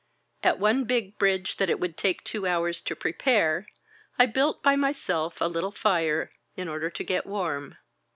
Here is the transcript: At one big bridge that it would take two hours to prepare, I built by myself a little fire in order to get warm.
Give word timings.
At 0.41 0.57
one 0.57 0.85
big 0.85 1.19
bridge 1.19 1.57
that 1.57 1.69
it 1.69 1.79
would 1.79 1.95
take 1.95 2.23
two 2.23 2.47
hours 2.47 2.81
to 2.81 2.95
prepare, 2.95 3.67
I 4.17 4.25
built 4.25 4.63
by 4.63 4.75
myself 4.75 5.39
a 5.39 5.45
little 5.47 5.69
fire 5.69 6.31
in 6.57 6.67
order 6.67 6.89
to 6.89 7.03
get 7.03 7.27
warm. 7.27 7.77